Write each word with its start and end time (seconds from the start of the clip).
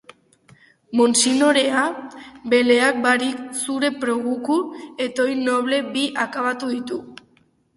Monsinorea, 0.99 1.83
beleak 2.53 2.97
barik, 3.03 3.43
zure 3.65 3.93
proguko 4.05 4.57
etoi 5.07 5.29
noble 5.43 5.83
bi 5.95 6.07
akabatu 6.25 6.73
ditu. 6.75 6.99